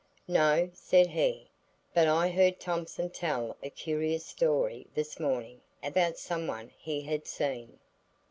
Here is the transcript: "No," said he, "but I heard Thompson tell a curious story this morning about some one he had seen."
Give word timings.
"No," 0.27 0.71
said 0.73 1.05
he, 1.05 1.51
"but 1.93 2.07
I 2.07 2.29
heard 2.29 2.59
Thompson 2.59 3.11
tell 3.11 3.55
a 3.61 3.69
curious 3.69 4.25
story 4.25 4.87
this 4.95 5.19
morning 5.19 5.61
about 5.83 6.17
some 6.17 6.47
one 6.47 6.71
he 6.75 7.01
had 7.01 7.27
seen." 7.27 7.77